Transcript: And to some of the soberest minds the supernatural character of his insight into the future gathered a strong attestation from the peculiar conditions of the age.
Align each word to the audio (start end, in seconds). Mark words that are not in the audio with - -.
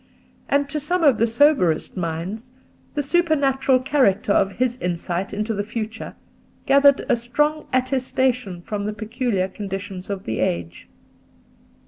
And 0.49 0.67
to 0.69 0.79
some 0.79 1.03
of 1.03 1.19
the 1.19 1.27
soberest 1.27 1.95
minds 1.95 2.53
the 2.95 3.03
supernatural 3.03 3.77
character 3.77 4.31
of 4.31 4.53
his 4.53 4.79
insight 4.79 5.31
into 5.31 5.53
the 5.53 5.61
future 5.61 6.15
gathered 6.65 7.05
a 7.07 7.15
strong 7.15 7.67
attestation 7.71 8.63
from 8.63 8.85
the 8.87 8.93
peculiar 8.93 9.47
conditions 9.47 10.09
of 10.09 10.23
the 10.23 10.39
age. 10.39 10.87